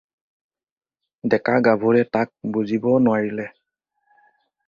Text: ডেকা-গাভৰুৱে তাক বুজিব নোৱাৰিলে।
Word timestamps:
ডেকা-গাভৰুৱে 1.33 2.01
তাক 2.17 2.33
বুজিব 2.55 2.89
নোৱাৰিলে। 3.09 3.49